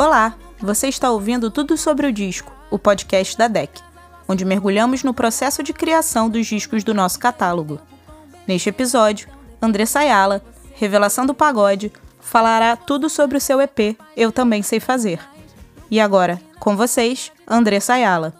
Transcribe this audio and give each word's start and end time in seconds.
Olá, 0.00 0.32
você 0.58 0.88
está 0.88 1.10
ouvindo 1.10 1.50
Tudo 1.50 1.76
sobre 1.76 2.06
o 2.06 2.12
Disco, 2.12 2.50
o 2.70 2.78
podcast 2.78 3.36
da 3.36 3.48
DEC, 3.48 3.82
onde 4.26 4.46
mergulhamos 4.46 5.04
no 5.04 5.12
processo 5.12 5.62
de 5.62 5.74
criação 5.74 6.30
dos 6.30 6.46
discos 6.46 6.82
do 6.82 6.94
nosso 6.94 7.18
catálogo. 7.18 7.78
Neste 8.48 8.70
episódio, 8.70 9.28
André 9.60 9.84
Sayala, 9.84 10.42
Revelação 10.74 11.26
do 11.26 11.34
Pagode, 11.34 11.92
falará 12.18 12.76
tudo 12.76 13.10
sobre 13.10 13.36
o 13.36 13.40
seu 13.42 13.60
EP 13.60 13.94
Eu 14.16 14.32
Também 14.32 14.62
Sei 14.62 14.80
Fazer. 14.80 15.20
E 15.90 16.00
agora, 16.00 16.40
com 16.58 16.74
vocês, 16.78 17.30
André 17.46 17.78
Sayala. 17.78 18.32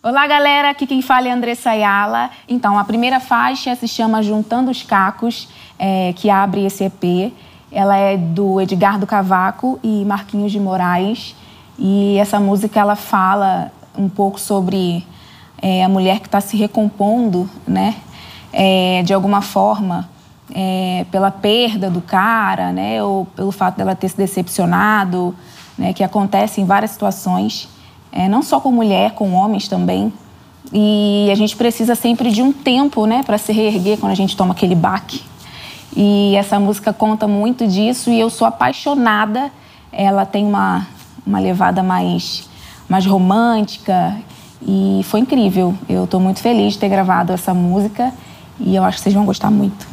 Olá, 0.00 0.24
galera. 0.28 0.70
Aqui 0.70 0.86
quem 0.86 1.02
fala 1.02 1.26
é 1.26 1.32
André 1.32 1.56
Sayala. 1.56 2.30
Então, 2.48 2.78
a 2.78 2.84
primeira 2.84 3.18
faixa 3.18 3.74
se 3.74 3.88
chama 3.88 4.22
Juntando 4.22 4.70
os 4.70 4.84
Cacos, 4.84 5.48
é, 5.76 6.12
que 6.12 6.30
abre 6.30 6.64
esse 6.64 6.84
EP. 6.84 7.32
Ela 7.72 7.96
é 7.96 8.16
do 8.16 8.60
Edgardo 8.60 9.06
Cavaco 9.06 9.78
e 9.82 10.04
Marquinhos 10.04 10.50
de 10.50 10.58
Moraes. 10.58 11.36
E 11.78 12.16
essa 12.18 12.40
música 12.40 12.80
ela 12.80 12.96
fala 12.96 13.70
um 13.96 14.08
pouco 14.08 14.40
sobre 14.40 15.06
é, 15.62 15.84
a 15.84 15.88
mulher 15.88 16.20
que 16.20 16.26
está 16.26 16.40
se 16.40 16.56
recompondo, 16.56 17.48
né? 17.66 17.96
É, 18.52 19.02
de 19.04 19.14
alguma 19.14 19.40
forma, 19.40 20.08
é, 20.52 21.06
pela 21.10 21.30
perda 21.30 21.88
do 21.88 22.00
cara, 22.00 22.72
né? 22.72 23.02
Ou 23.02 23.24
pelo 23.24 23.52
fato 23.52 23.76
dela 23.76 23.94
ter 23.94 24.08
se 24.08 24.16
decepcionado, 24.16 25.34
né? 25.78 25.92
Que 25.92 26.02
acontece 26.02 26.60
em 26.60 26.64
várias 26.64 26.90
situações, 26.90 27.68
não 28.28 28.42
só 28.42 28.58
com 28.58 28.72
mulher, 28.72 29.12
com 29.12 29.32
homens 29.32 29.68
também. 29.68 30.12
E 30.72 31.28
a 31.30 31.34
gente 31.36 31.56
precisa 31.56 31.94
sempre 31.94 32.30
de 32.30 32.42
um 32.42 32.52
tempo, 32.52 33.06
né? 33.06 33.22
Para 33.22 33.38
se 33.38 33.52
reerguer 33.52 33.98
quando 33.98 34.12
a 34.12 34.16
gente 34.16 34.36
toma 34.36 34.52
aquele 34.52 34.74
baque. 34.74 35.22
E 35.96 36.36
essa 36.36 36.58
música 36.60 36.92
conta 36.92 37.26
muito 37.26 37.66
disso 37.66 38.10
e 38.10 38.20
eu 38.20 38.30
sou 38.30 38.46
apaixonada. 38.46 39.50
Ela 39.92 40.24
tem 40.24 40.44
uma, 40.44 40.86
uma 41.26 41.38
levada 41.38 41.82
mais, 41.82 42.48
mais 42.88 43.04
romântica 43.04 44.16
e 44.62 45.00
foi 45.04 45.20
incrível. 45.20 45.74
Eu 45.88 46.04
estou 46.04 46.20
muito 46.20 46.40
feliz 46.40 46.74
de 46.74 46.78
ter 46.78 46.88
gravado 46.88 47.32
essa 47.32 47.52
música 47.52 48.12
e 48.58 48.76
eu 48.76 48.84
acho 48.84 48.98
que 48.98 49.02
vocês 49.02 49.14
vão 49.14 49.24
gostar 49.24 49.50
muito. 49.50 49.88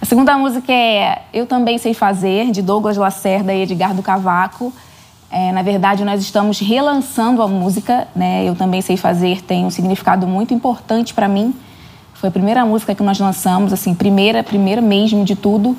A 0.00 0.06
segunda 0.06 0.38
música 0.38 0.72
é 0.72 1.22
Eu 1.32 1.44
Também 1.44 1.76
Sei 1.76 1.92
Fazer, 1.92 2.50
de 2.50 2.62
Douglas 2.62 2.96
Lacerda 2.96 3.52
e 3.52 3.62
Edgar 3.62 3.94
do 3.94 4.02
Cavaco. 4.02 4.72
É, 5.30 5.52
na 5.52 5.60
verdade, 5.60 6.04
nós 6.04 6.22
estamos 6.22 6.60
relançando 6.60 7.42
a 7.42 7.48
música, 7.48 8.08
né? 8.16 8.48
Eu 8.48 8.54
Também 8.54 8.80
Sei 8.80 8.96
Fazer 8.96 9.42
tem 9.42 9.66
um 9.66 9.70
significado 9.70 10.26
muito 10.26 10.54
importante 10.54 11.12
para 11.12 11.28
mim 11.28 11.54
foi 12.18 12.30
a 12.30 12.32
primeira 12.32 12.66
música 12.66 12.96
que 12.96 13.02
nós 13.02 13.20
lançamos, 13.20 13.72
assim, 13.72 13.94
primeira, 13.94 14.42
primeira 14.42 14.82
mesmo 14.82 15.24
de 15.24 15.36
tudo. 15.36 15.76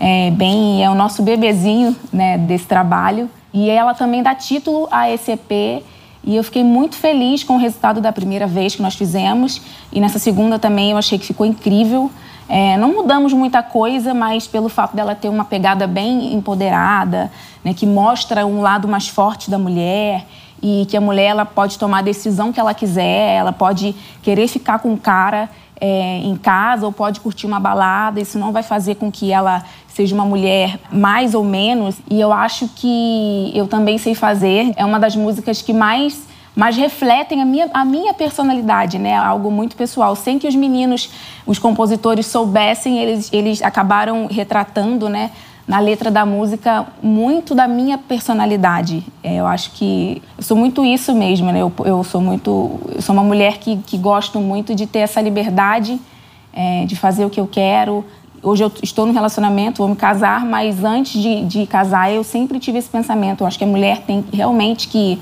É, 0.00 0.30
bem, 0.30 0.82
é 0.82 0.88
o 0.88 0.94
nosso 0.94 1.22
bebezinho 1.22 1.94
né, 2.10 2.38
desse 2.38 2.64
trabalho. 2.64 3.28
E 3.52 3.68
ela 3.68 3.92
também 3.92 4.22
dá 4.22 4.34
título 4.34 4.88
a 4.90 5.10
esse 5.10 5.32
EP. 5.32 5.84
E 6.24 6.34
eu 6.34 6.42
fiquei 6.42 6.64
muito 6.64 6.96
feliz 6.96 7.44
com 7.44 7.56
o 7.56 7.58
resultado 7.58 8.00
da 8.00 8.10
primeira 8.10 8.46
vez 8.46 8.74
que 8.74 8.80
nós 8.80 8.94
fizemos. 8.94 9.60
E 9.92 10.00
nessa 10.00 10.18
segunda 10.18 10.58
também 10.58 10.92
eu 10.92 10.96
achei 10.96 11.18
que 11.18 11.26
ficou 11.26 11.44
incrível. 11.44 12.10
É, 12.48 12.74
não 12.78 12.94
mudamos 12.94 13.34
muita 13.34 13.62
coisa, 13.62 14.14
mas 14.14 14.46
pelo 14.46 14.70
fato 14.70 14.96
dela 14.96 15.14
ter 15.14 15.28
uma 15.28 15.44
pegada 15.44 15.86
bem 15.86 16.32
empoderada, 16.32 17.30
né, 17.62 17.74
que 17.74 17.84
mostra 17.84 18.46
um 18.46 18.62
lado 18.62 18.88
mais 18.88 19.08
forte 19.08 19.50
da 19.50 19.58
mulher 19.58 20.24
e 20.62 20.86
que 20.88 20.96
a 20.96 21.00
mulher 21.02 21.26
ela 21.26 21.44
pode 21.44 21.78
tomar 21.78 21.98
a 21.98 22.02
decisão 22.02 22.50
que 22.50 22.58
ela 22.58 22.72
quiser, 22.72 23.36
ela 23.36 23.52
pode 23.52 23.94
querer 24.22 24.48
ficar 24.48 24.78
com 24.78 24.94
o 24.94 24.96
cara 24.96 25.50
é, 25.84 26.18
em 26.18 26.36
casa 26.36 26.86
ou 26.86 26.92
pode 26.92 27.18
curtir 27.18 27.44
uma 27.44 27.58
balada. 27.58 28.20
Isso 28.20 28.38
não 28.38 28.52
vai 28.52 28.62
fazer 28.62 28.94
com 28.94 29.10
que 29.10 29.32
ela 29.32 29.64
seja 29.88 30.14
uma 30.14 30.24
mulher 30.24 30.78
mais 30.92 31.34
ou 31.34 31.42
menos. 31.42 31.96
E 32.08 32.20
eu 32.20 32.32
acho 32.32 32.68
que 32.68 33.50
eu 33.52 33.66
também 33.66 33.98
sei 33.98 34.14
fazer. 34.14 34.72
É 34.76 34.84
uma 34.84 35.00
das 35.00 35.16
músicas 35.16 35.60
que 35.60 35.72
mais 35.72 36.30
mais 36.54 36.76
refletem 36.76 37.40
a 37.40 37.46
minha, 37.46 37.70
a 37.72 37.82
minha 37.82 38.12
personalidade, 38.12 38.98
né? 38.98 39.16
Algo 39.16 39.50
muito 39.50 39.74
pessoal. 39.74 40.14
Sem 40.14 40.38
que 40.38 40.46
os 40.46 40.54
meninos, 40.54 41.10
os 41.46 41.58
compositores 41.58 42.26
soubessem, 42.26 42.98
eles, 42.98 43.32
eles 43.32 43.62
acabaram 43.62 44.26
retratando, 44.26 45.08
né? 45.08 45.30
Na 45.66 45.78
letra 45.78 46.10
da 46.10 46.26
música 46.26 46.86
muito 47.02 47.54
da 47.54 47.68
minha 47.68 47.96
personalidade. 47.96 49.04
É, 49.22 49.36
eu 49.36 49.46
acho 49.46 49.70
que 49.72 50.20
eu 50.36 50.42
sou 50.42 50.56
muito 50.56 50.84
isso 50.84 51.14
mesmo, 51.14 51.52
né? 51.52 51.60
Eu, 51.60 51.72
eu 51.84 52.04
sou 52.04 52.20
muito, 52.20 52.80
eu 52.94 53.02
sou 53.02 53.14
uma 53.14 53.22
mulher 53.22 53.58
que, 53.58 53.76
que 53.78 53.96
gosto 53.96 54.40
muito 54.40 54.74
de 54.74 54.86
ter 54.86 55.00
essa 55.00 55.20
liberdade 55.20 56.00
é, 56.52 56.84
de 56.84 56.96
fazer 56.96 57.24
o 57.24 57.30
que 57.30 57.40
eu 57.40 57.46
quero. 57.46 58.04
Hoje 58.42 58.64
eu 58.64 58.72
estou 58.82 59.06
no 59.06 59.12
relacionamento, 59.12 59.78
vou 59.78 59.88
me 59.88 59.96
casar, 59.96 60.44
mas 60.44 60.82
antes 60.82 61.20
de, 61.20 61.44
de 61.44 61.66
casar 61.66 62.12
eu 62.12 62.24
sempre 62.24 62.58
tive 62.58 62.78
esse 62.78 62.88
pensamento. 62.88 63.42
Eu 63.42 63.46
acho 63.46 63.56
que 63.56 63.64
a 63.64 63.68
mulher 63.68 64.02
tem 64.02 64.24
realmente 64.32 64.88
que 64.88 65.20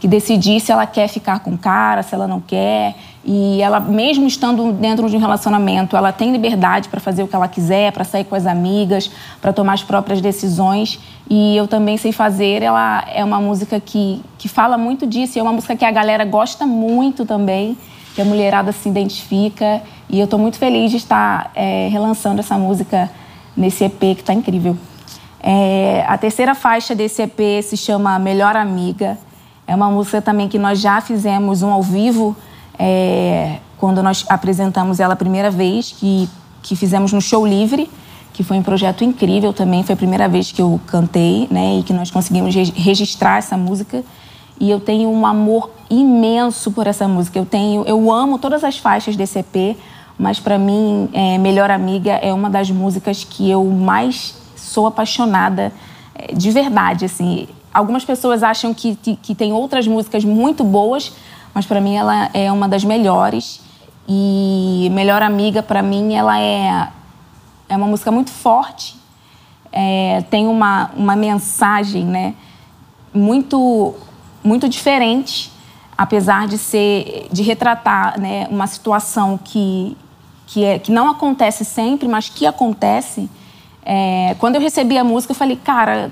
que 0.00 0.06
decidir 0.06 0.60
se 0.60 0.70
ela 0.70 0.86
quer 0.86 1.08
ficar 1.08 1.40
com 1.40 1.52
o 1.52 1.58
cara, 1.58 2.02
se 2.02 2.14
ela 2.14 2.26
não 2.26 2.40
quer. 2.40 2.94
E 3.24 3.60
ela, 3.60 3.80
mesmo 3.80 4.26
estando 4.26 4.72
dentro 4.72 5.08
de 5.10 5.16
um 5.16 5.18
relacionamento, 5.18 5.96
ela 5.96 6.12
tem 6.12 6.32
liberdade 6.32 6.88
para 6.88 7.00
fazer 7.00 7.22
o 7.22 7.28
que 7.28 7.34
ela 7.34 7.48
quiser, 7.48 7.92
para 7.92 8.04
sair 8.04 8.24
com 8.24 8.34
as 8.34 8.46
amigas, 8.46 9.10
para 9.40 9.52
tomar 9.52 9.74
as 9.74 9.82
próprias 9.82 10.20
decisões. 10.20 10.98
E 11.28 11.56
eu 11.56 11.66
também 11.66 11.96
sei 11.96 12.12
fazer. 12.12 12.62
Ela 12.62 13.04
é 13.12 13.24
uma 13.24 13.40
música 13.40 13.80
que, 13.80 14.22
que 14.38 14.48
fala 14.48 14.78
muito 14.78 15.06
disso. 15.06 15.36
E 15.36 15.40
é 15.40 15.42
uma 15.42 15.52
música 15.52 15.76
que 15.76 15.84
a 15.84 15.90
galera 15.90 16.24
gosta 16.24 16.66
muito 16.66 17.26
também, 17.26 17.76
que 18.14 18.22
a 18.22 18.24
mulherada 18.24 18.72
se 18.72 18.88
identifica. 18.88 19.82
E 20.08 20.18
eu 20.18 20.24
estou 20.24 20.38
muito 20.38 20.56
feliz 20.56 20.90
de 20.90 20.96
estar 20.96 21.50
é, 21.54 21.88
relançando 21.90 22.40
essa 22.40 22.56
música 22.56 23.10
nesse 23.56 23.84
EP 23.84 23.98
que 23.98 24.20
está 24.20 24.32
incrível. 24.32 24.76
É, 25.40 26.04
a 26.08 26.16
terceira 26.16 26.54
faixa 26.54 26.94
desse 26.94 27.22
EP 27.22 27.62
se 27.62 27.76
chama 27.76 28.18
Melhor 28.18 28.56
Amiga. 28.56 29.18
É 29.68 29.74
uma 29.74 29.90
música 29.90 30.22
também 30.22 30.48
que 30.48 30.58
nós 30.58 30.80
já 30.80 30.98
fizemos 30.98 31.62
um 31.62 31.70
ao 31.70 31.82
vivo, 31.82 32.34
é, 32.78 33.58
quando 33.76 34.02
nós 34.02 34.24
apresentamos 34.26 34.98
ela 34.98 35.12
a 35.12 35.16
primeira 35.16 35.50
vez, 35.50 35.92
que, 35.92 36.26
que 36.62 36.74
fizemos 36.74 37.12
no 37.12 37.20
Show 37.20 37.46
Livre, 37.46 37.90
que 38.32 38.42
foi 38.42 38.56
um 38.56 38.62
projeto 38.62 39.04
incrível 39.04 39.52
também. 39.52 39.82
Foi 39.82 39.92
a 39.92 39.96
primeira 39.96 40.26
vez 40.26 40.50
que 40.50 40.62
eu 40.62 40.80
cantei, 40.86 41.46
né, 41.50 41.80
e 41.80 41.82
que 41.82 41.92
nós 41.92 42.10
conseguimos 42.10 42.54
registrar 42.54 43.36
essa 43.36 43.58
música. 43.58 44.02
E 44.58 44.70
eu 44.70 44.80
tenho 44.80 45.10
um 45.10 45.26
amor 45.26 45.70
imenso 45.90 46.72
por 46.72 46.86
essa 46.86 47.06
música. 47.06 47.38
Eu 47.38 47.44
tenho, 47.44 47.84
eu 47.84 48.10
amo 48.10 48.38
todas 48.38 48.64
as 48.64 48.78
faixas 48.78 49.16
desse 49.16 49.40
EP, 49.40 49.76
mas 50.18 50.40
para 50.40 50.58
mim, 50.58 51.10
é, 51.12 51.36
Melhor 51.36 51.70
Amiga 51.70 52.12
é 52.12 52.32
uma 52.32 52.48
das 52.48 52.70
músicas 52.70 53.22
que 53.22 53.50
eu 53.50 53.62
mais 53.66 54.34
sou 54.56 54.86
apaixonada 54.86 55.70
é, 56.14 56.32
de 56.32 56.50
verdade, 56.50 57.04
assim 57.04 57.46
algumas 57.78 58.04
pessoas 58.04 58.42
acham 58.42 58.74
que, 58.74 58.96
que, 58.96 59.34
tem 59.34 59.52
outras 59.52 59.86
músicas 59.86 60.24
muito 60.24 60.64
boas, 60.64 61.12
mas 61.54 61.64
para 61.64 61.80
mim 61.80 61.94
ela 61.94 62.28
é 62.34 62.50
uma 62.50 62.68
das 62.68 62.84
melhores. 62.84 63.60
E 64.08 64.88
Melhor 64.92 65.22
Amiga, 65.22 65.62
para 65.62 65.82
mim, 65.82 66.14
ela 66.14 66.40
é, 66.40 66.88
é 67.68 67.76
uma 67.76 67.86
música 67.86 68.10
muito 68.10 68.30
forte, 68.30 68.96
é, 69.70 70.24
tem 70.30 70.48
uma, 70.48 70.90
uma 70.96 71.14
mensagem 71.14 72.04
né, 72.04 72.34
muito, 73.14 73.94
muito 74.42 74.68
diferente, 74.68 75.52
apesar 75.96 76.48
de 76.48 76.58
ser 76.58 77.28
de 77.30 77.42
retratar 77.42 78.18
né, 78.18 78.48
uma 78.50 78.66
situação 78.66 79.38
que, 79.38 79.96
que, 80.46 80.64
é, 80.64 80.78
que 80.78 80.90
não 80.90 81.10
acontece 81.10 81.64
sempre, 81.64 82.08
mas 82.08 82.28
que 82.28 82.46
acontece. 82.46 83.28
É, 83.84 84.34
quando 84.38 84.56
eu 84.56 84.60
recebi 84.60 84.96
a 84.96 85.04
música, 85.04 85.32
eu 85.32 85.36
falei, 85.36 85.56
cara, 85.56 86.10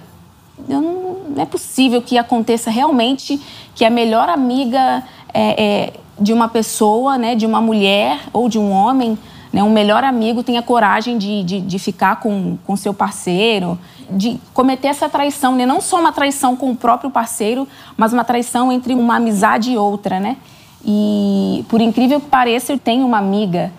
eu 0.69 0.81
não, 0.81 1.06
não, 1.37 1.43
é 1.43 1.47
possível 1.47 2.01
que 2.01 2.17
aconteça 2.17 2.71
realmente 2.71 3.41
que 3.75 3.85
a 3.85 3.91
melhor 3.91 4.29
amiga 4.29 5.05
é, 5.33 5.65
é, 5.65 5.93
de 6.19 6.33
uma 6.33 6.49
pessoa, 6.49 7.19
né, 7.19 7.35
de 7.35 7.45
uma 7.45 7.61
mulher 7.61 8.21
ou 8.33 8.49
de 8.49 8.59
um 8.59 8.73
homem, 8.73 9.19
né, 9.53 9.63
um 9.63 9.71
melhor 9.71 10.03
amigo 10.03 10.43
tenha 10.43 10.63
coragem 10.63 11.19
de, 11.19 11.45
de, 11.45 11.61
de 11.61 11.79
ficar 11.79 12.21
com, 12.21 12.57
com 12.67 12.75
seu 12.75 12.95
parceiro, 12.95 13.79
de 14.11 14.41
cometer 14.55 14.89
essa 14.89 15.09
traição, 15.09 15.55
né? 15.55 15.67
não 15.67 15.81
só 15.81 16.01
uma 16.01 16.13
traição 16.13 16.57
com 16.57 16.71
o 16.71 16.77
próprio 16.77 17.11
parceiro, 17.11 17.69
mas 17.97 18.13
uma 18.13 18.25
traição 18.25 18.73
entre 18.73 18.95
uma 18.95 19.17
amizade 19.17 19.73
e 19.73 19.77
outra, 19.77 20.21
né? 20.21 20.37
E 20.85 21.65
por 21.69 21.81
incrível 21.81 22.21
que 22.21 22.27
pareça, 22.27 22.73
eu 22.73 22.79
tenho 22.79 23.05
uma 23.05 23.19
amiga 23.19 23.73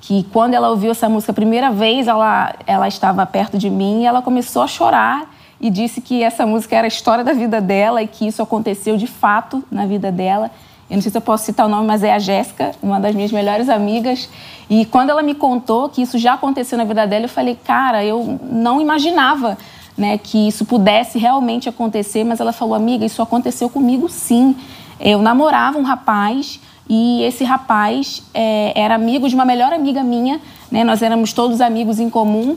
que 0.00 0.24
quando 0.32 0.54
ela 0.54 0.68
ouviu 0.70 0.90
essa 0.90 1.08
música 1.08 1.30
a 1.30 1.34
primeira 1.34 1.70
vez, 1.70 2.08
ela, 2.08 2.54
ela 2.66 2.88
estava 2.88 3.24
perto 3.24 3.56
de 3.56 3.70
mim 3.70 4.02
e 4.02 4.06
ela 4.06 4.20
começou 4.20 4.62
a 4.62 4.66
chorar 4.66 5.28
e 5.60 5.70
disse 5.70 6.00
que 6.00 6.22
essa 6.22 6.46
música 6.46 6.76
era 6.76 6.86
a 6.86 6.88
história 6.88 7.24
da 7.24 7.32
vida 7.32 7.60
dela 7.60 8.02
e 8.02 8.06
que 8.06 8.26
isso 8.26 8.42
aconteceu 8.42 8.96
de 8.96 9.06
fato 9.06 9.64
na 9.70 9.86
vida 9.86 10.12
dela. 10.12 10.50
Eu 10.88 10.94
não 10.94 11.02
sei 11.02 11.10
se 11.10 11.18
eu 11.18 11.22
posso 11.22 11.44
citar 11.44 11.66
o 11.66 11.68
nome, 11.68 11.86
mas 11.86 12.02
é 12.02 12.14
a 12.14 12.18
Jéssica, 12.18 12.72
uma 12.82 12.98
das 12.98 13.14
minhas 13.14 13.30
melhores 13.30 13.68
amigas. 13.68 14.28
E 14.70 14.86
quando 14.86 15.10
ela 15.10 15.22
me 15.22 15.34
contou 15.34 15.88
que 15.88 16.00
isso 16.00 16.16
já 16.16 16.34
aconteceu 16.34 16.78
na 16.78 16.84
vida 16.84 17.06
dela, 17.06 17.26
eu 17.26 17.28
falei, 17.28 17.56
cara, 17.62 18.04
eu 18.04 18.38
não 18.42 18.80
imaginava 18.80 19.58
né, 19.96 20.16
que 20.16 20.48
isso 20.48 20.64
pudesse 20.64 21.18
realmente 21.18 21.68
acontecer. 21.68 22.24
Mas 22.24 22.40
ela 22.40 22.52
falou, 22.52 22.74
amiga, 22.74 23.04
isso 23.04 23.20
aconteceu 23.20 23.68
comigo 23.68 24.08
sim. 24.08 24.56
Eu 24.98 25.20
namorava 25.20 25.76
um 25.78 25.82
rapaz 25.82 26.58
e 26.88 27.22
esse 27.22 27.44
rapaz 27.44 28.22
é, 28.32 28.72
era 28.74 28.94
amigo 28.94 29.28
de 29.28 29.34
uma 29.34 29.44
melhor 29.44 29.72
amiga 29.74 30.02
minha. 30.02 30.40
Né, 30.70 30.84
nós 30.84 31.02
éramos 31.02 31.34
todos 31.34 31.60
amigos 31.60 31.98
em 31.98 32.08
comum. 32.08 32.56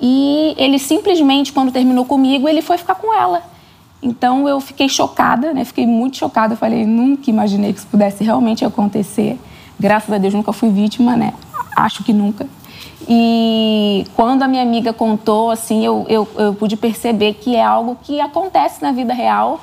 E 0.00 0.54
ele 0.56 0.78
simplesmente, 0.78 1.52
quando 1.52 1.70
terminou 1.70 2.04
comigo, 2.04 2.48
ele 2.48 2.62
foi 2.62 2.78
ficar 2.78 2.94
com 2.94 3.14
ela. 3.14 3.42
Então 4.02 4.48
eu 4.48 4.60
fiquei 4.60 4.88
chocada, 4.88 5.52
né? 5.52 5.64
Fiquei 5.64 5.86
muito 5.86 6.16
chocada. 6.16 6.54
Eu 6.54 6.58
falei, 6.58 6.86
nunca 6.86 7.28
imaginei 7.28 7.72
que 7.72 7.80
isso 7.80 7.88
pudesse 7.88 8.24
realmente 8.24 8.64
acontecer. 8.64 9.38
Graças 9.78 10.10
a 10.12 10.18
Deus 10.18 10.32
nunca 10.32 10.52
fui 10.52 10.70
vítima, 10.70 11.16
né? 11.16 11.34
Acho 11.76 12.02
que 12.02 12.12
nunca. 12.12 12.46
E 13.08 14.06
quando 14.14 14.42
a 14.42 14.48
minha 14.48 14.62
amiga 14.62 14.92
contou, 14.92 15.50
assim, 15.50 15.84
eu, 15.84 16.06
eu, 16.08 16.28
eu 16.36 16.54
pude 16.54 16.76
perceber 16.76 17.34
que 17.34 17.56
é 17.56 17.62
algo 17.62 17.98
que 18.02 18.20
acontece 18.20 18.82
na 18.82 18.92
vida 18.92 19.12
real, 19.12 19.60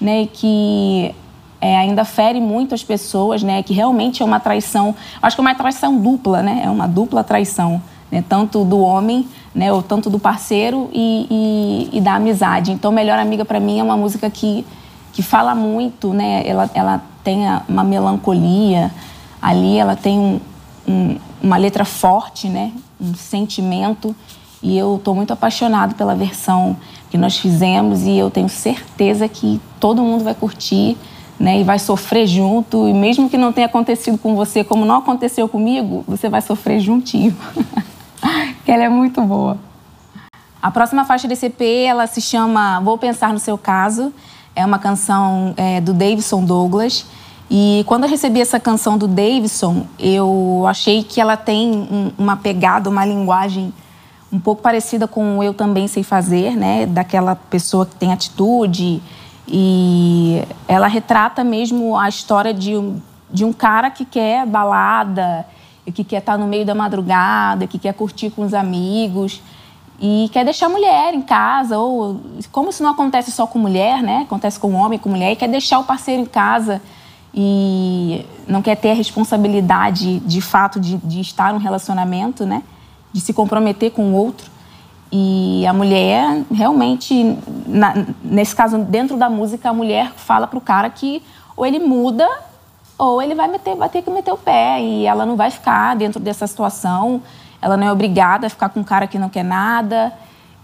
né? 0.00 0.22
E 0.22 0.26
que 0.26 1.14
é, 1.60 1.76
ainda 1.76 2.04
fere 2.04 2.40
muito 2.40 2.74
as 2.74 2.82
pessoas, 2.82 3.42
né? 3.42 3.62
Que 3.62 3.72
realmente 3.72 4.22
é 4.22 4.24
uma 4.24 4.40
traição. 4.40 4.94
Acho 5.22 5.36
que 5.36 5.40
é 5.40 5.44
uma 5.44 5.54
traição 5.54 5.96
dupla, 5.96 6.42
né? 6.42 6.62
É 6.64 6.70
uma 6.70 6.86
dupla 6.86 7.22
traição, 7.22 7.82
né? 8.10 8.24
Tanto 8.28 8.64
do 8.64 8.78
homem, 8.80 9.26
né? 9.54 9.72
Ou 9.72 9.82
tanto 9.82 10.08
do 10.10 10.18
parceiro 10.18 10.90
e, 10.92 11.26
e, 11.92 11.98
e 11.98 12.00
da 12.00 12.14
amizade. 12.14 12.72
Então, 12.72 12.92
Melhor 12.92 13.18
Amiga 13.18 13.44
para 13.44 13.60
mim 13.60 13.78
é 13.78 13.82
uma 13.82 13.96
música 13.96 14.30
que 14.30 14.64
que 15.16 15.22
fala 15.22 15.54
muito, 15.54 16.12
né? 16.12 16.42
Ela, 16.46 16.70
ela 16.74 17.02
tem 17.24 17.38
uma 17.66 17.82
melancolia 17.82 18.90
ali, 19.40 19.78
ela 19.78 19.96
tem 19.96 20.18
um, 20.18 20.40
um, 20.86 21.16
uma 21.42 21.56
letra 21.56 21.86
forte, 21.86 22.48
né? 22.48 22.70
Um 23.00 23.14
sentimento. 23.14 24.14
E 24.62 24.76
eu 24.76 24.96
estou 24.96 25.14
muito 25.14 25.32
apaixonado 25.32 25.94
pela 25.94 26.14
versão 26.14 26.76
que 27.10 27.16
nós 27.16 27.38
fizemos 27.38 28.02
e 28.02 28.18
eu 28.18 28.30
tenho 28.30 28.50
certeza 28.50 29.26
que 29.26 29.58
todo 29.80 30.02
mundo 30.02 30.22
vai 30.22 30.34
curtir 30.34 30.98
né, 31.40 31.60
e 31.60 31.64
vai 31.64 31.78
sofrer 31.78 32.26
junto, 32.26 32.88
e 32.88 32.92
mesmo 32.92 33.28
que 33.28 33.36
não 33.36 33.52
tenha 33.52 33.66
acontecido 33.66 34.16
com 34.16 34.34
você, 34.34 34.64
como 34.64 34.84
não 34.86 34.96
aconteceu 34.96 35.46
comigo, 35.46 36.02
você 36.06 36.28
vai 36.28 36.40
sofrer 36.40 36.80
juntinho. 36.80 37.36
ela 38.66 38.84
é 38.84 38.88
muito 38.88 39.22
boa. 39.22 39.58
A 40.62 40.70
próxima 40.70 41.04
faixa 41.04 41.28
desse 41.28 41.46
EP, 41.46 41.60
ela 41.86 42.06
se 42.06 42.20
chama 42.20 42.80
Vou 42.80 42.98
Pensar 42.98 43.32
no 43.32 43.38
Seu 43.38 43.56
Caso. 43.56 44.12
É 44.54 44.64
uma 44.64 44.78
canção 44.78 45.54
é, 45.56 45.80
do 45.80 45.92
Davidson 45.92 46.44
Douglas. 46.44 47.06
E 47.50 47.84
quando 47.86 48.04
eu 48.04 48.10
recebi 48.10 48.40
essa 48.40 48.58
canção 48.58 48.98
do 48.98 49.06
Davidson, 49.06 49.86
eu 49.98 50.64
achei 50.68 51.04
que 51.04 51.20
ela 51.20 51.36
tem 51.36 51.70
um, 51.72 52.10
uma 52.18 52.36
pegada, 52.36 52.90
uma 52.90 53.04
linguagem 53.04 53.72
um 54.32 54.40
pouco 54.40 54.60
parecida 54.60 55.06
com 55.06 55.42
Eu 55.42 55.54
Também 55.54 55.86
Sei 55.86 56.02
Fazer, 56.02 56.56
né? 56.56 56.86
Daquela 56.86 57.36
pessoa 57.36 57.86
que 57.86 57.94
tem 57.94 58.12
atitude, 58.12 59.00
e 59.48 60.42
ela 60.66 60.88
retrata 60.88 61.44
mesmo 61.44 61.96
a 61.96 62.08
história 62.08 62.52
de 62.52 62.76
um, 62.76 63.00
de 63.30 63.44
um 63.44 63.52
cara 63.52 63.90
que 63.90 64.04
quer 64.04 64.44
balada, 64.44 65.46
que 65.92 66.04
quer 66.04 66.18
estar 66.18 66.36
no 66.36 66.46
meio 66.46 66.64
da 66.64 66.74
madrugada, 66.74 67.66
que 67.66 67.78
quer 67.78 67.94
curtir 67.94 68.30
com 68.30 68.42
os 68.42 68.54
amigos 68.54 69.40
e 70.00 70.28
quer 70.32 70.44
deixar 70.44 70.66
a 70.66 70.68
mulher 70.68 71.14
em 71.14 71.22
casa, 71.22 71.78
ou 71.78 72.20
como 72.52 72.70
isso 72.70 72.82
não 72.82 72.90
acontece 72.90 73.30
só 73.30 73.46
com 73.46 73.58
mulher, 73.58 74.02
né? 74.02 74.22
Acontece 74.22 74.60
com 74.60 74.74
homem, 74.74 74.98
com 74.98 75.08
mulher, 75.08 75.32
e 75.32 75.36
quer 75.36 75.48
deixar 75.48 75.78
o 75.78 75.84
parceiro 75.84 76.22
em 76.22 76.26
casa 76.26 76.82
e 77.34 78.24
não 78.46 78.62
quer 78.62 78.76
ter 78.76 78.90
a 78.90 78.94
responsabilidade 78.94 80.20
de 80.20 80.40
fato 80.40 80.78
de, 80.78 80.96
de 80.98 81.20
estar 81.20 81.52
num 81.52 81.58
relacionamento, 81.58 82.44
né? 82.44 82.62
De 83.12 83.20
se 83.20 83.32
comprometer 83.32 83.90
com 83.90 84.12
o 84.12 84.14
outro. 84.14 84.50
E 85.10 85.64
a 85.66 85.72
mulher 85.72 86.42
realmente, 86.52 87.38
na, 87.66 88.06
nesse 88.22 88.54
caso, 88.54 88.78
dentro 88.78 89.16
da 89.16 89.30
música, 89.30 89.70
a 89.70 89.72
mulher 89.72 90.12
fala 90.16 90.46
pro 90.46 90.60
cara 90.60 90.90
que 90.90 91.22
ou 91.56 91.64
ele 91.64 91.78
muda 91.78 92.28
ou 92.98 93.20
ele 93.20 93.34
vai, 93.34 93.48
meter, 93.48 93.76
vai 93.76 93.88
ter 93.88 94.02
que 94.02 94.10
meter 94.10 94.32
o 94.32 94.38
pé 94.38 94.80
e 94.80 95.06
ela 95.06 95.26
não 95.26 95.36
vai 95.36 95.50
ficar 95.50 95.94
dentro 95.96 96.18
dessa 96.18 96.46
situação. 96.46 97.22
Ela 97.60 97.76
não 97.76 97.86
é 97.86 97.92
obrigada 97.92 98.46
a 98.46 98.50
ficar 98.50 98.68
com 98.68 98.80
um 98.80 98.84
cara 98.84 99.06
que 99.06 99.18
não 99.18 99.28
quer 99.28 99.44
nada. 99.44 100.12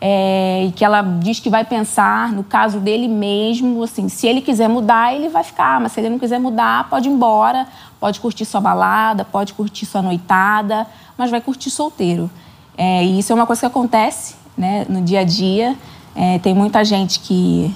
É, 0.05 0.65
e 0.65 0.73
que 0.73 0.85
ela 0.85 1.01
diz 1.01 1.39
que 1.39 1.49
vai 1.49 1.65
pensar 1.65 2.33
no 2.33 2.43
caso 2.43 2.81
dele 2.81 3.07
mesmo, 3.07 3.85
assim, 3.85 4.09
se 4.09 4.27
ele 4.27 4.41
quiser 4.41 4.69
mudar, 4.69 5.15
ele 5.15 5.29
vai 5.29 5.45
ficar, 5.45 5.81
mas 5.81 5.93
se 5.93 6.01
ele 6.01 6.11
não 6.11 6.19
quiser 6.19 6.41
mudar, 6.41 6.89
pode 6.91 7.09
ir 7.09 7.13
embora, 7.13 7.69
pode 8.01 8.19
curtir 8.19 8.45
sua 8.45 8.61
balada, 8.61 9.25
pode 9.25 9.55
curtir 9.55 9.87
sua 9.87 10.03
noitada, 10.03 10.89
mas 11.17 11.31
vai 11.31 11.41
curtir 11.41 11.71
solteiro. 11.71 12.29
É, 12.77 13.05
e 13.05 13.21
isso 13.21 13.33
é 13.33 13.37
uma 13.37 13.47
coisa 13.47 13.61
que 13.61 13.67
acontece 13.67 14.35
né, 14.59 14.85
no 14.89 15.03
dia 15.03 15.21
a 15.21 15.25
dia. 15.25 15.77
É, 16.17 16.41
tem 16.41 16.53
muita 16.53 16.85
gente 16.85 17.21
que, 17.21 17.73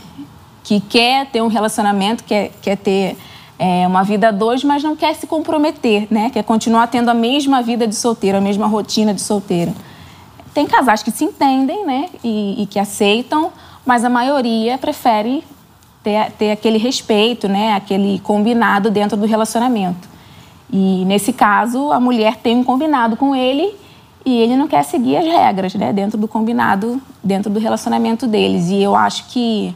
que 0.65 0.81
quer 0.81 1.27
ter 1.27 1.43
um 1.43 1.49
relacionamento, 1.49 2.25
quer, 2.25 2.51
quer 2.61 2.77
ter 2.77 3.17
é, 3.59 3.87
uma 3.87 4.03
vida 4.03 4.29
a 4.29 4.31
dois, 4.31 4.63
mas 4.63 4.83
não 4.83 4.95
quer 4.95 5.15
se 5.15 5.27
comprometer, 5.27 6.07
né? 6.11 6.31
Quer 6.31 6.45
continuar 6.45 6.87
tendo 6.89 7.09
a 7.09 7.15
mesma 7.15 7.63
vida 7.63 7.87
de 7.87 7.95
solteiro, 7.95 8.39
a 8.39 8.41
mesma 8.41 8.67
rotina 8.67 9.15
de 9.15 9.21
solteiro. 9.21 9.75
Tem 10.53 10.67
casais 10.67 11.03
que 11.03 11.11
se 11.11 11.25
entendem, 11.25 11.85
né? 11.87 12.09
E, 12.23 12.63
e 12.63 12.67
que 12.67 12.79
aceitam, 12.79 13.51
mas 13.85 14.05
a 14.05 14.11
maioria 14.11 14.77
prefere 14.77 15.43
ter, 16.03 16.31
ter 16.33 16.51
aquele 16.53 16.79
respeito, 16.79 17.49
né? 17.49 17.75
Aquele 17.75 18.19
combinado 18.21 18.91
dentro 18.91 19.17
do 19.17 19.27
relacionamento. 19.27 20.09
E 20.71 21.05
nesse 21.05 21.33
caso, 21.33 21.93
a 21.93 22.01
mulher 22.01 22.37
tem 22.37 22.57
um 22.57 22.65
combinado 22.65 23.17
com 23.17 23.35
ele 23.35 23.75
e 24.25 24.41
ele 24.41 24.57
não 24.57 24.67
quer 24.67 24.83
seguir 24.83 25.17
as 25.17 25.25
regras, 25.25 25.75
né, 25.77 25.93
dentro 25.93 26.19
do 26.19 26.27
combinado, 26.27 27.01
dentro 27.23 27.49
do 27.49 27.61
relacionamento 27.61 28.27
deles. 28.27 28.69
E 28.69 28.83
eu 28.83 28.97
acho 28.97 29.29
que 29.29 29.73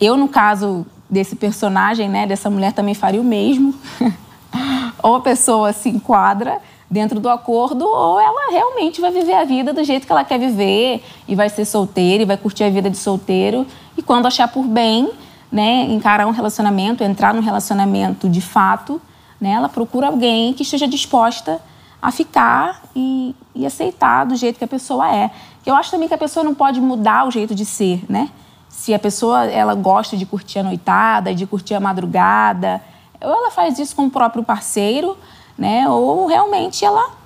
eu, 0.00 0.16
no 0.16 0.26
caso 0.26 0.84
desse 1.08 1.36
personagem, 1.36 2.08
né, 2.08 2.26
dessa 2.26 2.50
mulher, 2.50 2.72
também 2.72 2.94
faria 2.94 3.20
o 3.20 3.24
mesmo. 3.24 3.74
ou 5.02 5.16
a 5.16 5.20
pessoa 5.20 5.72
se 5.72 5.88
enquadra 5.88 6.60
dentro 6.90 7.20
do 7.20 7.28
acordo, 7.28 7.84
ou 7.86 8.18
ela 8.18 8.50
realmente 8.50 9.00
vai 9.00 9.10
viver 9.10 9.34
a 9.34 9.44
vida 9.44 9.72
do 9.72 9.84
jeito 9.84 10.06
que 10.06 10.12
ela 10.12 10.24
quer 10.24 10.38
viver 10.38 11.04
e 11.26 11.34
vai 11.34 11.48
ser 11.48 11.64
solteira 11.64 12.22
e 12.22 12.26
vai 12.26 12.36
curtir 12.36 12.64
a 12.64 12.70
vida 12.70 12.88
de 12.88 12.96
solteiro. 12.96 13.66
E 13.96 14.02
quando 14.02 14.26
achar 14.26 14.48
por 14.48 14.64
bem, 14.64 15.10
né, 15.52 15.82
encarar 15.90 16.26
um 16.26 16.30
relacionamento, 16.30 17.04
entrar 17.04 17.34
num 17.34 17.42
relacionamento 17.42 18.28
de 18.28 18.40
fato, 18.40 19.00
né, 19.40 19.50
ela 19.50 19.68
procura 19.68 20.06
alguém 20.06 20.52
que 20.54 20.62
esteja 20.62 20.88
disposta 20.88 21.60
a 22.00 22.10
ficar 22.10 22.82
e, 22.94 23.34
e, 23.54 23.66
aceitar 23.66 24.24
do 24.24 24.36
jeito 24.36 24.56
que 24.56 24.64
a 24.64 24.68
pessoa 24.68 25.12
é. 25.12 25.30
Eu 25.66 25.74
acho 25.74 25.90
também 25.90 26.06
que 26.06 26.14
a 26.14 26.18
pessoa 26.18 26.44
não 26.44 26.54
pode 26.54 26.80
mudar 26.80 27.26
o 27.26 27.30
jeito 27.30 27.54
de 27.54 27.64
ser, 27.64 28.04
né? 28.08 28.30
Se 28.68 28.94
a 28.94 28.98
pessoa 28.98 29.46
ela 29.46 29.74
gosta 29.74 30.16
de 30.16 30.24
curtir 30.24 30.58
a 30.58 30.62
noitada, 30.62 31.34
de 31.34 31.46
curtir 31.46 31.74
a 31.74 31.80
madrugada, 31.80 32.82
ou 33.20 33.30
ela 33.30 33.50
faz 33.50 33.78
isso 33.78 33.96
com 33.96 34.06
o 34.06 34.10
próprio 34.10 34.42
parceiro, 34.42 35.16
né? 35.56 35.88
Ou 35.88 36.26
realmente 36.26 36.84
ela 36.84 37.18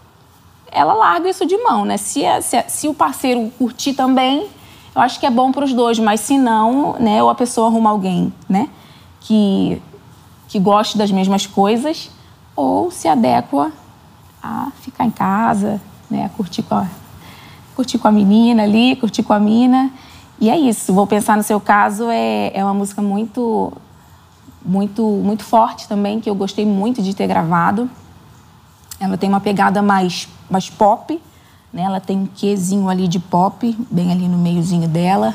ela 0.75 0.95
larga 0.95 1.29
isso 1.29 1.45
de 1.45 1.57
mão, 1.59 1.85
né? 1.85 1.99
Se, 1.99 2.23
se, 2.41 2.65
se 2.67 2.89
o 2.89 2.95
parceiro 2.95 3.53
curtir 3.59 3.93
também, 3.93 4.49
eu 4.95 5.03
acho 5.03 5.21
que 5.21 5.27
é 5.27 5.31
bom 5.31 5.53
para 5.53 5.65
os 5.65 5.75
dois, 5.75 5.99
mas 5.99 6.21
se 6.21 6.39
não, 6.39 6.95
né? 6.99 7.23
Ou 7.23 7.29
a 7.29 7.35
pessoa 7.35 7.67
arruma 7.67 7.91
alguém, 7.91 8.33
né? 8.49 8.69
Que 9.21 9.83
que 10.53 10.59
goste 10.59 10.99
das 10.99 11.11
mesmas 11.11 11.47
coisas, 11.47 12.11
ou 12.55 12.91
se 12.91 13.09
adequa 13.09 13.73
a 14.43 14.71
ficar 14.83 15.07
em 15.07 15.11
casa, 15.11 15.81
né, 16.11 16.27
a 16.27 16.29
curtir 16.29 16.63
com 16.63 16.75
a, 16.75 16.87
curtir 17.75 17.97
com 17.97 18.07
a 18.07 18.13
menina 18.13 18.65
ali, 18.65 18.95
curtir 18.97 19.23
com 19.23 19.33
a 19.33 19.41
mina. 19.41 19.91
E 20.41 20.51
é 20.51 20.59
isso. 20.59 20.93
Vou 20.93 21.07
pensar 21.07 21.37
no 21.37 21.43
seu 21.43 21.61
caso 21.61 22.09
é, 22.09 22.51
é 22.55 22.65
uma 22.65 22.75
música 22.75 23.01
muito 23.01 23.73
muito 24.65 25.03
muito 25.03 25.43
forte 25.43 25.89
também 25.89 26.21
que 26.21 26.31
eu 26.31 26.35
gostei 26.35 26.65
muito 26.65 27.03
de 27.03 27.15
ter 27.15 27.27
gravado. 27.27 27.91
Ela 28.99 29.17
tem 29.17 29.29
uma 29.29 29.41
pegada 29.41 29.83
mais 29.83 30.29
mais 30.51 30.69
pop, 30.69 31.21
né? 31.73 31.83
Ela 31.83 32.01
tem 32.01 32.19
um 32.19 32.27
quezinho 32.27 32.89
ali 32.89 33.09
de 33.09 33.19
pop, 33.19 33.77
bem 33.91 34.13
ali 34.13 34.29
no 34.29 34.39
meiozinho 34.39 34.89
dela. 34.89 35.35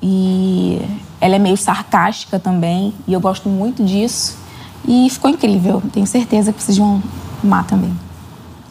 E 0.00 0.80
ela 1.20 1.36
é 1.36 1.38
meio 1.38 1.56
sarcástica 1.56 2.38
também, 2.38 2.94
e 3.06 3.12
eu 3.12 3.20
gosto 3.20 3.48
muito 3.48 3.84
disso. 3.84 4.38
E 4.86 5.08
ficou 5.10 5.30
incrível. 5.30 5.82
Tenho 5.92 6.06
certeza 6.06 6.52
que 6.52 6.62
vocês 6.62 6.78
vão 6.78 7.02
amar 7.42 7.66
também. 7.66 7.92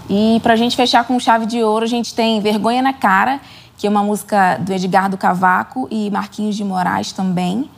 E 0.09 0.39
para 0.41 0.53
a 0.53 0.55
gente 0.55 0.75
fechar 0.75 1.03
com 1.03 1.19
chave 1.19 1.45
de 1.45 1.61
ouro, 1.61 1.83
a 1.83 1.87
gente 1.87 2.13
tem 2.13 2.39
Vergonha 2.39 2.81
na 2.81 2.93
Cara, 2.93 3.41
que 3.77 3.85
é 3.85 3.89
uma 3.89 4.03
música 4.03 4.57
do 4.57 4.73
Edgardo 4.73 5.17
Cavaco 5.17 5.87
e 5.89 6.09
Marquinhos 6.09 6.55
de 6.55 6.63
Moraes 6.63 7.11
também. 7.11 7.69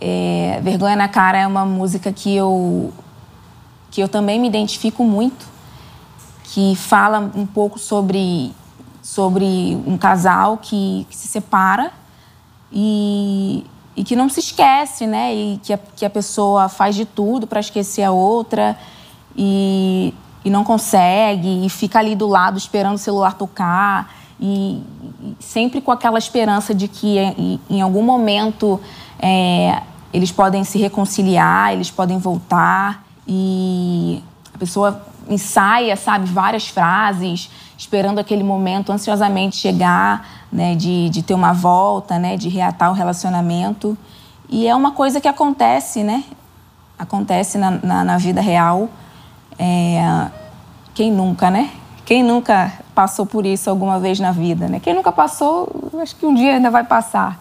É, 0.00 0.60
Vergonha 0.62 0.96
na 0.96 1.08
Cara 1.08 1.38
é 1.38 1.46
uma 1.46 1.66
música 1.66 2.12
que 2.12 2.34
eu, 2.34 2.92
que 3.90 4.00
eu 4.00 4.08
também 4.08 4.40
me 4.40 4.46
identifico 4.46 5.04
muito, 5.04 5.44
que 6.44 6.74
fala 6.76 7.18
um 7.34 7.44
pouco 7.44 7.78
sobre, 7.78 8.54
sobre 9.02 9.76
um 9.84 9.98
casal 9.98 10.56
que, 10.56 11.06
que 11.10 11.16
se 11.16 11.26
separa 11.26 11.92
e, 12.72 13.66
e 13.96 14.04
que 14.04 14.14
não 14.14 14.28
se 14.28 14.38
esquece, 14.38 15.06
né? 15.06 15.34
E 15.34 15.60
que 15.62 15.72
a, 15.72 15.78
que 15.96 16.04
a 16.06 16.10
pessoa 16.10 16.68
faz 16.68 16.94
de 16.94 17.04
tudo 17.04 17.46
para 17.46 17.58
esquecer 17.58 18.04
a 18.04 18.12
outra. 18.12 18.78
E 19.36 20.14
e 20.44 20.50
não 20.50 20.64
consegue, 20.64 21.66
e 21.66 21.68
fica 21.68 21.98
ali 21.98 22.14
do 22.14 22.26
lado 22.26 22.56
esperando 22.56 22.94
o 22.94 22.98
celular 22.98 23.34
tocar, 23.34 24.10
e, 24.40 24.82
e 25.22 25.36
sempre 25.38 25.80
com 25.80 25.92
aquela 25.92 26.18
esperança 26.18 26.74
de 26.74 26.88
que 26.88 27.18
em, 27.18 27.60
em 27.68 27.80
algum 27.80 28.02
momento 28.02 28.80
é, 29.18 29.82
eles 30.12 30.32
podem 30.32 30.64
se 30.64 30.78
reconciliar, 30.78 31.72
eles 31.72 31.90
podem 31.90 32.18
voltar, 32.18 33.04
e 33.26 34.22
a 34.54 34.58
pessoa 34.58 35.06
ensaia, 35.28 35.94
sabe, 35.96 36.26
várias 36.26 36.68
frases, 36.68 37.50
esperando 37.78 38.18
aquele 38.18 38.42
momento 38.42 38.90
ansiosamente 38.90 39.56
chegar, 39.56 40.28
né, 40.52 40.74
de, 40.74 41.08
de 41.10 41.22
ter 41.22 41.34
uma 41.34 41.52
volta, 41.52 42.18
né, 42.18 42.36
de 42.36 42.48
reatar 42.48 42.90
o 42.90 42.94
relacionamento. 42.94 43.96
E 44.48 44.66
é 44.66 44.74
uma 44.74 44.90
coisa 44.90 45.20
que 45.20 45.28
acontece, 45.28 46.02
né? 46.02 46.24
Acontece 46.98 47.56
na, 47.56 47.70
na, 47.70 48.04
na 48.04 48.18
vida 48.18 48.40
real. 48.40 48.88
É, 49.56 50.28
quem 50.92 51.12
nunca, 51.12 51.50
né? 51.50 51.70
Quem 52.04 52.24
nunca 52.24 52.72
passou 53.00 53.24
por 53.24 53.46
isso 53.46 53.70
alguma 53.70 53.98
vez 53.98 54.20
na 54.20 54.30
vida, 54.30 54.68
né? 54.68 54.78
Quem 54.78 54.92
nunca 54.92 55.10
passou, 55.10 55.90
acho 56.02 56.14
que 56.16 56.26
um 56.26 56.34
dia 56.34 56.56
ainda 56.56 56.70
vai 56.70 56.84
passar. 56.84 57.40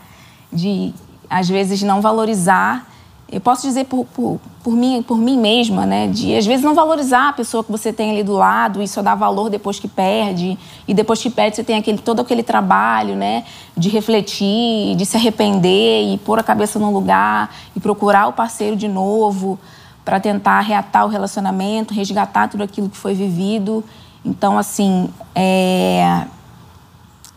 De, 0.54 0.94
às 1.30 1.50
vezes, 1.50 1.84
não 1.84 2.00
valorizar 2.00 2.88
eu 3.32 3.40
posso 3.40 3.68
dizer 3.68 3.86
por, 3.86 4.06
por, 4.06 4.40
por, 4.64 4.74
mim, 4.74 5.04
por 5.04 5.18
mim 5.18 5.38
mesma, 5.38 5.86
né? 5.86 6.08
De 6.08 6.36
às 6.36 6.48
vezes 6.48 6.66
não 6.66 6.74
valorizar 6.74 7.30
a 7.30 7.34
pessoa 7.34 7.64
que 7.64 7.72
você 7.72 7.94
tem 7.94 8.10
ali 8.10 8.24
do 8.24 8.34
lado 8.34 8.82
e 8.82 8.88
só 8.88 9.04
dar 9.04 9.14
valor 9.14 9.52
depois 9.52 9.80
que 9.80 9.88
perde. 9.88 10.58
E 10.88 10.94
depois 10.96 11.22
que 11.22 11.30
perde, 11.30 11.58
você 11.58 11.64
tem 11.64 11.78
aquele, 11.78 12.00
todo 12.00 12.22
aquele 12.22 12.42
trabalho, 12.42 13.16
né? 13.16 13.44
De 13.78 13.88
refletir, 13.90 14.96
de 14.96 15.06
se 15.06 15.16
arrepender 15.16 16.12
e 16.12 16.18
pôr 16.18 16.40
a 16.40 16.44
cabeça 16.44 16.80
no 16.80 16.92
lugar 16.92 17.54
e 17.76 17.80
procurar 17.80 18.28
o 18.28 18.34
parceiro 18.34 18.76
de 18.76 18.88
novo 18.88 19.60
para 20.04 20.20
tentar 20.20 20.62
reatar 20.62 21.06
o 21.06 21.10
relacionamento, 21.10 21.94
resgatar 21.94 22.48
tudo 22.48 22.64
aquilo 22.64 22.90
que 22.90 22.98
foi 22.98 23.14
vivido. 23.14 23.84
Então, 24.24 24.58
assim, 24.58 25.10
é. 25.34 26.26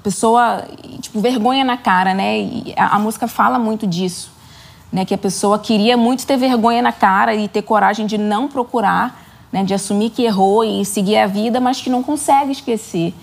Pessoa, 0.03 0.65
tipo, 1.01 1.21
vergonha 1.21 1.65
na 1.65 1.77
cara, 1.77 2.13
né? 2.13 2.41
E 2.41 2.75
a, 2.77 2.97
a 2.97 2.99
música 2.99 3.29
fala 3.29 3.59
muito 3.59 3.87
disso 3.87 4.33
né, 4.93 5.05
que 5.07 5.15
a 5.15 5.19
pessoa 5.19 5.59
queria 5.59 5.97
muito 5.97 6.27
ter 6.27 6.37
vergonha 6.37 6.83
na 6.83 6.93
cara 6.93 7.35
e 7.35 7.49
ter 7.49 7.63
coragem 7.63 8.05
de 8.05 8.19
não 8.19 8.47
procurar, 8.47 9.25
né, 9.51 9.65
de 9.65 9.73
assumir 9.73 10.11
que 10.11 10.23
errou 10.23 10.63
e 10.63 10.85
seguir 10.85 11.17
a 11.17 11.27
vida, 11.27 11.59
mas 11.61 11.81
que 11.81 11.89
não 11.89 12.03
consegue 12.03 12.53
esquecer. 12.53 13.15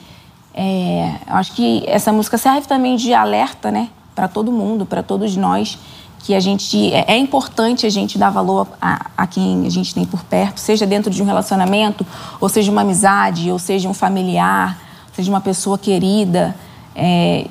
É, 0.53 1.13
eu 1.27 1.35
acho 1.35 1.53
que 1.53 1.83
essa 1.85 2.11
música 2.11 2.37
serve 2.37 2.67
também 2.67 2.95
de 2.95 3.13
alerta, 3.13 3.69
né, 3.69 3.89
para 4.15 4.27
todo 4.27 4.51
mundo, 4.51 4.85
para 4.85 5.03
todos 5.03 5.37
nós, 5.37 5.77
que 6.19 6.35
a 6.35 6.39
gente 6.39 6.93
é, 6.93 7.13
é 7.13 7.17
importante 7.17 7.85
a 7.85 7.89
gente 7.89 8.17
dar 8.17 8.29
valor 8.29 8.67
a, 8.81 9.07
a, 9.17 9.27
quem 9.27 9.65
a 9.65 9.69
gente 9.69 9.93
tem 9.93 10.05
por 10.05 10.23
perto, 10.23 10.59
seja 10.59 10.85
dentro 10.85 11.09
de 11.11 11.21
um 11.21 11.25
relacionamento, 11.25 12.05
ou 12.39 12.49
seja 12.49 12.71
uma 12.71 12.81
amizade, 12.81 13.51
ou 13.51 13.57
seja 13.57 13.87
um 13.89 13.93
familiar, 13.93 14.77
seja 15.13 15.31
uma 15.31 15.41
pessoa 15.41 15.77
querida. 15.77 16.55
É, 16.95 17.47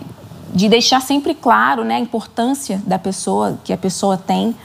de 0.52 0.68
deixar 0.68 1.00
sempre 1.00 1.34
claro 1.34 1.84
né, 1.84 1.96
a 1.96 2.00
importância 2.00 2.80
da 2.87 2.98
pessoa, 2.98 3.58
que 3.64 3.72
a 3.72 3.76
pessoa 3.76 4.16
tem, 4.16 4.56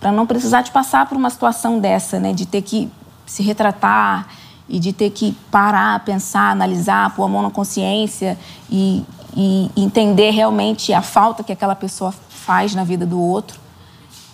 para 0.00 0.10
não 0.12 0.26
precisar 0.26 0.62
de 0.62 0.70
passar 0.70 1.08
por 1.08 1.16
uma 1.16 1.30
situação 1.30 1.78
dessa, 1.78 2.18
né, 2.18 2.32
de 2.32 2.46
ter 2.46 2.62
que 2.62 2.90
se 3.24 3.42
retratar 3.42 4.28
e 4.68 4.78
de 4.78 4.92
ter 4.92 5.10
que 5.10 5.36
parar, 5.50 6.04
pensar, 6.04 6.50
analisar, 6.50 7.14
pôr 7.14 7.24
a 7.24 7.28
mão 7.28 7.42
na 7.42 7.50
consciência 7.50 8.38
e, 8.70 9.04
e 9.40 9.70
entender 9.76 10.30
realmente 10.30 10.92
a 10.92 11.00
falta 11.00 11.44
que 11.44 11.52
aquela 11.52 11.76
pessoa 11.76 12.12
faz 12.28 12.74
na 12.74 12.82
vida 12.82 13.06
do 13.06 13.20
outro. 13.20 13.60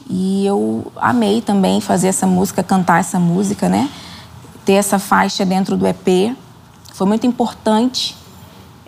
E 0.08 0.46
eu 0.46 0.90
amei 0.96 1.42
também 1.42 1.78
fazer 1.78 2.08
essa 2.08 2.26
música, 2.26 2.62
cantar 2.62 3.00
essa 3.00 3.20
música, 3.20 3.68
né? 3.68 3.90
Ter 4.64 4.72
essa 4.72 4.98
faixa 4.98 5.44
dentro 5.44 5.76
do 5.76 5.86
EP. 5.86 6.34
Foi 6.94 7.06
muito 7.06 7.26
importante 7.26 8.16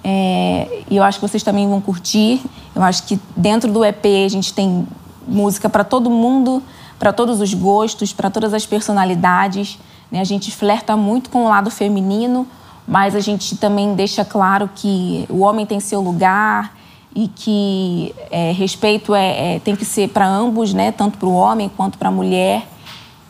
é, 0.02 0.84
e 0.88 0.96
eu 0.96 1.02
acho 1.02 1.18
que 1.20 1.28
vocês 1.28 1.42
também 1.42 1.68
vão 1.68 1.82
curtir. 1.82 2.40
Eu 2.74 2.82
acho 2.82 3.02
que 3.02 3.20
dentro 3.36 3.70
do 3.70 3.84
EP 3.84 4.06
a 4.24 4.28
gente 4.28 4.54
tem 4.54 4.88
música 5.28 5.68
para 5.68 5.84
todo 5.84 6.08
mundo, 6.08 6.62
para 6.98 7.12
todos 7.12 7.42
os 7.42 7.52
gostos, 7.52 8.14
para 8.14 8.30
todas 8.30 8.54
as 8.54 8.64
personalidades. 8.64 9.78
Né? 10.10 10.20
A 10.20 10.24
gente 10.24 10.50
flerta 10.50 10.96
muito 10.96 11.28
com 11.28 11.44
o 11.44 11.48
lado 11.50 11.70
feminino, 11.70 12.46
mas 12.86 13.14
a 13.14 13.20
gente 13.20 13.56
também 13.56 13.94
deixa 13.94 14.24
claro 14.24 14.70
que 14.74 15.26
o 15.28 15.40
homem 15.40 15.66
tem 15.66 15.80
seu 15.80 16.00
lugar 16.00 16.76
e 17.14 17.28
que 17.28 18.14
é, 18.30 18.52
respeito 18.52 19.14
é, 19.14 19.56
é, 19.56 19.58
tem 19.58 19.74
que 19.74 19.84
ser 19.84 20.08
para 20.10 20.26
ambos, 20.26 20.72
né? 20.72 20.92
tanto 20.92 21.18
para 21.18 21.28
o 21.28 21.34
homem 21.34 21.70
quanto 21.74 21.98
para 21.98 22.08
a 22.08 22.12
mulher. 22.12 22.66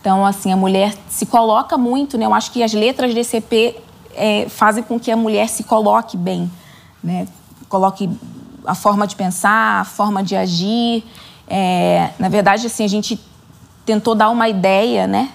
Então, 0.00 0.26
assim, 0.26 0.52
a 0.52 0.56
mulher 0.56 0.94
se 1.08 1.26
coloca 1.26 1.76
muito, 1.76 2.16
né? 2.16 2.26
Eu 2.26 2.34
acho 2.34 2.52
que 2.52 2.62
as 2.62 2.72
letras 2.72 3.12
desse 3.12 3.38
EP 3.38 3.82
é, 4.14 4.48
fazem 4.48 4.82
com 4.82 5.00
que 5.00 5.10
a 5.10 5.16
mulher 5.16 5.48
se 5.48 5.64
coloque 5.64 6.16
bem 6.16 6.48
né? 7.06 7.28
Coloque 7.68 8.10
a 8.66 8.74
forma 8.74 9.06
de 9.06 9.14
pensar, 9.14 9.80
a 9.80 9.84
forma 9.84 10.24
de 10.24 10.34
agir. 10.34 11.04
É, 11.46 12.10
na 12.18 12.28
verdade, 12.28 12.66
assim, 12.66 12.84
a 12.84 12.88
gente 12.88 13.20
tentou 13.84 14.14
dar 14.14 14.28
uma 14.28 14.48
ideia, 14.48 15.06
né? 15.06 15.30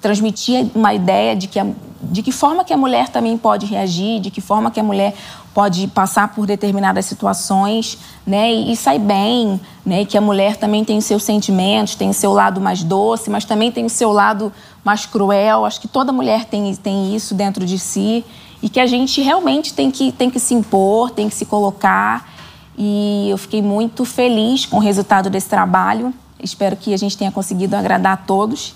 Transmitir 0.00 0.70
uma 0.76 0.94
ideia 0.94 1.34
de 1.34 1.48
que, 1.48 1.58
a, 1.58 1.66
de 2.00 2.22
que 2.22 2.32
forma 2.32 2.64
que 2.64 2.72
a 2.72 2.76
mulher 2.76 3.08
também 3.08 3.36
pode 3.36 3.66
reagir, 3.66 4.20
de 4.20 4.30
que 4.30 4.40
forma 4.40 4.70
que 4.70 4.78
a 4.78 4.82
mulher 4.82 5.14
pode 5.52 5.88
passar 5.88 6.34
por 6.34 6.46
determinadas 6.46 7.06
situações, 7.06 7.98
né? 8.26 8.52
E, 8.52 8.72
e 8.72 8.76
sair 8.76 9.00
bem, 9.00 9.60
né? 9.84 10.04
Que 10.04 10.16
a 10.16 10.20
mulher 10.20 10.56
também 10.56 10.84
tem 10.84 10.98
os 10.98 11.04
seus 11.04 11.24
sentimentos, 11.24 11.94
tem 11.94 12.08
o 12.08 12.14
seu 12.14 12.32
lado 12.32 12.60
mais 12.60 12.82
doce, 12.84 13.28
mas 13.28 13.44
também 13.44 13.72
tem 13.72 13.84
o 13.84 13.90
seu 13.90 14.12
lado 14.12 14.52
mais 14.84 15.04
cruel. 15.04 15.64
Acho 15.64 15.80
que 15.80 15.88
toda 15.88 16.12
mulher 16.12 16.44
tem, 16.44 16.74
tem 16.76 17.14
isso 17.14 17.34
dentro 17.34 17.66
de 17.66 17.78
si 17.78 18.24
e 18.62 18.68
que 18.68 18.80
a 18.80 18.86
gente 18.86 19.20
realmente 19.20 19.72
tem 19.72 19.90
que, 19.90 20.12
tem 20.12 20.30
que 20.30 20.40
se 20.40 20.54
impor, 20.54 21.10
tem 21.10 21.28
que 21.28 21.34
se 21.34 21.44
colocar. 21.44 22.28
E 22.76 23.28
eu 23.28 23.38
fiquei 23.38 23.60
muito 23.60 24.04
feliz 24.04 24.64
com 24.64 24.76
o 24.76 24.80
resultado 24.80 25.28
desse 25.28 25.48
trabalho. 25.48 26.14
Espero 26.40 26.76
que 26.76 26.94
a 26.94 26.96
gente 26.96 27.16
tenha 27.16 27.32
conseguido 27.32 27.74
agradar 27.74 28.12
a 28.12 28.16
todos. 28.16 28.74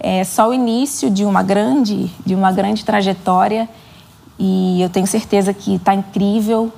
É 0.00 0.22
só 0.24 0.48
o 0.48 0.54
início 0.54 1.10
de 1.10 1.24
uma 1.24 1.42
grande, 1.42 2.10
de 2.24 2.34
uma 2.34 2.52
grande 2.52 2.84
trajetória 2.84 3.68
e 4.38 4.80
eu 4.80 4.88
tenho 4.88 5.06
certeza 5.06 5.52
que 5.52 5.74
está 5.74 5.94
incrível. 5.94 6.72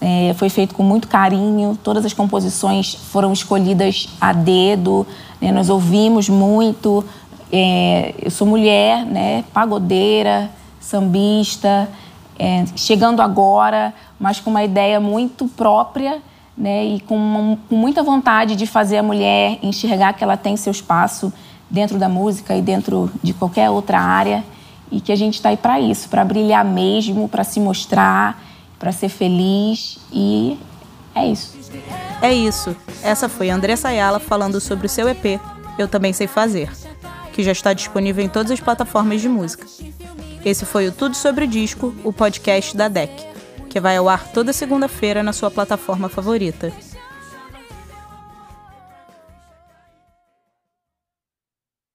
É, 0.00 0.34
foi 0.34 0.48
feito 0.48 0.74
com 0.74 0.82
muito 0.82 1.08
carinho. 1.08 1.78
Todas 1.82 2.04
as 2.04 2.12
composições 2.12 2.94
foram 2.94 3.32
escolhidas 3.32 4.08
a 4.20 4.32
dedo. 4.32 5.06
Né? 5.40 5.50
Nós 5.50 5.68
ouvimos 5.68 6.28
muito. 6.28 7.04
É, 7.52 8.14
eu 8.20 8.30
sou 8.30 8.46
mulher, 8.46 9.04
né? 9.04 9.44
Pagodeira 9.52 10.50
sambista, 10.86 11.88
é, 12.38 12.64
chegando 12.76 13.20
agora, 13.20 13.92
mas 14.20 14.38
com 14.38 14.50
uma 14.50 14.62
ideia 14.62 15.00
muito 15.00 15.48
própria 15.48 16.22
né, 16.56 16.84
e 16.84 17.00
com, 17.00 17.16
uma, 17.16 17.58
com 17.68 17.74
muita 17.74 18.02
vontade 18.02 18.54
de 18.54 18.66
fazer 18.66 18.98
a 18.98 19.02
mulher 19.02 19.58
enxergar 19.62 20.12
que 20.12 20.22
ela 20.22 20.36
tem 20.36 20.56
seu 20.56 20.70
espaço 20.70 21.32
dentro 21.70 21.98
da 21.98 22.08
música 22.08 22.54
e 22.56 22.62
dentro 22.62 23.10
de 23.22 23.32
qualquer 23.32 23.70
outra 23.70 24.00
área 24.00 24.44
e 24.90 25.00
que 25.00 25.12
a 25.12 25.16
gente 25.16 25.34
está 25.34 25.48
aí 25.48 25.56
para 25.56 25.80
isso, 25.80 26.08
para 26.08 26.24
brilhar 26.24 26.64
mesmo, 26.64 27.28
para 27.28 27.44
se 27.44 27.58
mostrar, 27.58 28.42
para 28.78 28.92
ser 28.92 29.08
feliz 29.08 29.98
e 30.12 30.58
é 31.14 31.26
isso. 31.26 31.56
É 32.22 32.32
isso. 32.32 32.76
Essa 33.02 33.28
foi 33.28 33.50
Andressa 33.50 33.88
Ayala 33.88 34.20
falando 34.20 34.60
sobre 34.60 34.86
o 34.86 34.88
seu 34.88 35.08
EP 35.08 35.40
Eu 35.78 35.88
Também 35.88 36.12
Sei 36.12 36.26
Fazer, 36.26 36.70
que 37.32 37.42
já 37.42 37.52
está 37.52 37.72
disponível 37.72 38.24
em 38.24 38.28
todas 38.28 38.52
as 38.52 38.60
plataformas 38.60 39.20
de 39.20 39.28
música. 39.28 39.66
Esse 40.44 40.64
foi 40.64 40.86
o 40.86 40.92
Tudo 40.92 41.16
Sobre 41.16 41.46
Disco, 41.46 41.94
o 42.04 42.12
podcast 42.12 42.76
da 42.76 42.86
DEC, 42.86 43.10
que 43.68 43.80
vai 43.80 43.96
ao 43.96 44.08
ar 44.08 44.28
toda 44.28 44.52
segunda-feira 44.52 45.22
na 45.22 45.32
sua 45.32 45.50
plataforma 45.50 46.08
favorita. 46.08 46.72